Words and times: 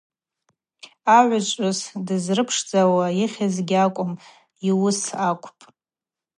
Агӏвычӏвгӏвыс 1.17 1.79
дызрыпшдзауа 2.05 3.05
йыхьыз 3.19 3.55
гьакӏвым— 3.69 4.11
йуыс 4.67 5.01
акӏвпӏ. 5.27 5.63